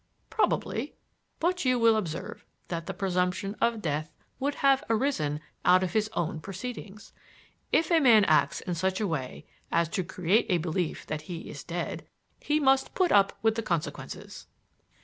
[0.31, 0.95] "Probably.
[1.39, 6.09] But you will observe that the presumption of death would have arisen out of his
[6.13, 7.13] own proceedings.
[7.71, 11.51] If a man acts in such a way as to create a belief that he
[11.51, 12.07] is dead,
[12.39, 14.47] he must put up with the consequences."